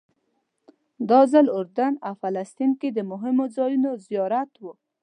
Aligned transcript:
دا 1.09 1.19
ځل 1.31 1.45
اردن 1.57 1.93
او 2.07 2.13
فلسطین 2.21 2.71
کې 2.79 2.89
د 2.93 2.99
مهمو 3.11 3.45
ځایونو 3.55 3.89
زیارت 4.05 4.51
و. 4.63 4.65